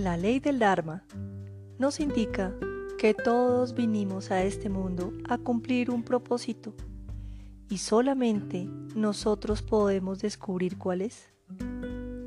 [0.00, 1.04] La ley del Dharma
[1.78, 2.54] nos indica
[2.96, 6.72] que todos vinimos a este mundo a cumplir un propósito
[7.68, 11.30] y solamente nosotros podemos descubrir cuál es.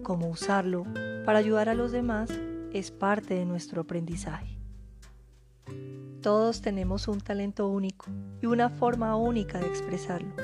[0.04, 0.84] Cómo usarlo
[1.26, 2.30] para ayudar a los demás
[2.74, 4.60] es parte de nuestro aprendizaje.
[6.22, 8.06] Todos tenemos un talento único
[8.40, 10.36] y una forma única de expresarlo.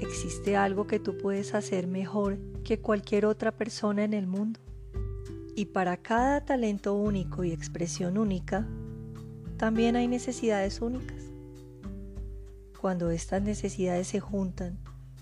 [0.00, 4.58] ¿Existe algo que tú puedes hacer mejor que cualquier otra persona en el mundo?
[5.58, 8.66] Y para cada talento único y expresión única,
[9.56, 11.24] también hay necesidades únicas.
[12.78, 14.78] Cuando estas necesidades se juntan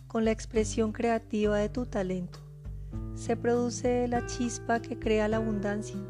[0.08, 2.40] con la expresión creativa de tu talento,
[3.14, 6.00] se produce la chispa que crea la abundancia.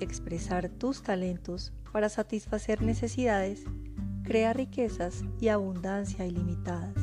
[0.00, 3.64] Expresar tus talentos para satisfacer necesidades
[4.24, 6.94] crea riquezas y abundancia ilimitadas.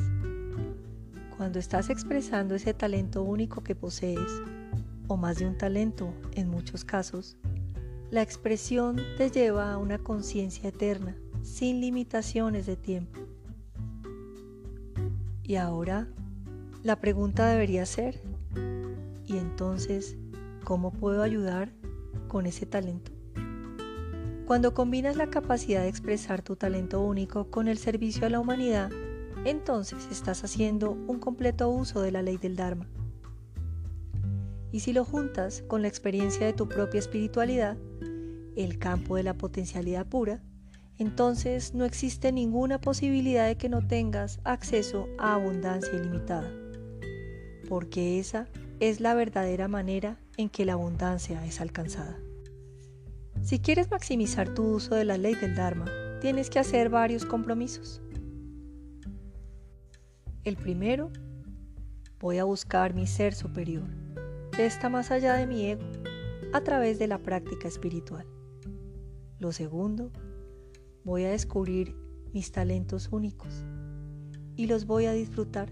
[1.36, 4.42] Cuando estás expresando ese talento único que posees,
[5.08, 7.36] o más de un talento en muchos casos,
[8.10, 13.20] la expresión te lleva a una conciencia eterna, sin limitaciones de tiempo.
[15.42, 16.08] Y ahora,
[16.82, 18.20] la pregunta debería ser,
[19.26, 20.16] ¿y entonces
[20.64, 21.72] cómo puedo ayudar
[22.28, 23.12] con ese talento?
[24.46, 28.90] Cuando combinas la capacidad de expresar tu talento único con el servicio a la humanidad,
[29.44, 32.86] entonces estás haciendo un completo uso de la ley del Dharma.
[34.74, 37.76] Y si lo juntas con la experiencia de tu propia espiritualidad,
[38.56, 40.42] el campo de la potencialidad pura,
[40.98, 46.50] entonces no existe ninguna posibilidad de que no tengas acceso a abundancia ilimitada,
[47.68, 48.48] porque esa
[48.80, 52.18] es la verdadera manera en que la abundancia es alcanzada.
[53.42, 55.86] Si quieres maximizar tu uso de la ley del Dharma,
[56.20, 58.02] tienes que hacer varios compromisos.
[60.42, 61.12] El primero,
[62.18, 64.03] voy a buscar mi ser superior
[64.62, 65.82] está más allá de mi ego
[66.52, 68.26] a través de la práctica espiritual.
[69.38, 70.10] Lo segundo,
[71.02, 71.96] voy a descubrir
[72.32, 73.64] mis talentos únicos
[74.56, 75.68] y los voy a disfrutar,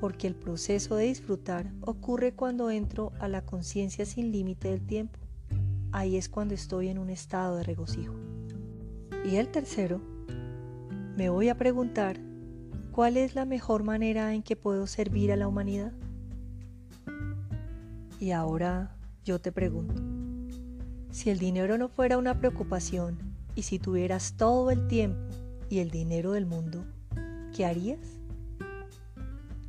[0.00, 5.18] porque el proceso de disfrutar ocurre cuando entro a la conciencia sin límite del tiempo.
[5.92, 8.14] Ahí es cuando estoy en un estado de regocijo.
[9.24, 10.00] Y el tercero,
[11.16, 12.18] me voy a preguntar
[12.92, 15.92] cuál es la mejor manera en que puedo servir a la humanidad.
[18.20, 18.94] Y ahora
[19.24, 19.94] yo te pregunto,
[21.10, 23.18] si el dinero no fuera una preocupación
[23.54, 25.18] y si tuvieras todo el tiempo
[25.70, 26.84] y el dinero del mundo,
[27.56, 28.20] ¿qué harías?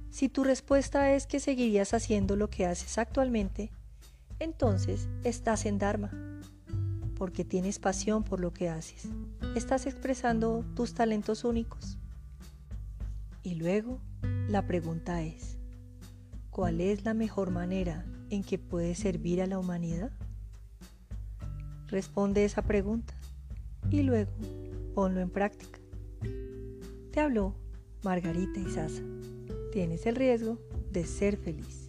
[0.09, 3.71] Si tu respuesta es que seguirías haciendo lo que haces actualmente,
[4.39, 6.11] entonces estás en Dharma,
[7.15, 9.07] porque tienes pasión por lo que haces.
[9.55, 11.97] Estás expresando tus talentos únicos.
[13.43, 14.01] Y luego,
[14.49, 15.57] la pregunta es,
[16.49, 20.11] ¿cuál es la mejor manera en que puede servir a la humanidad?
[21.87, 23.13] Responde esa pregunta
[23.91, 24.31] y luego
[24.95, 25.79] ponlo en práctica.
[27.11, 27.53] Te habló
[28.03, 29.03] Margarita Isaza.
[29.71, 30.57] Tienes el riesgo
[30.91, 31.80] de ser feliz.